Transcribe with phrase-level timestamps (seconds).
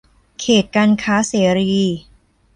[0.39, 1.83] เขตการค้าเสรี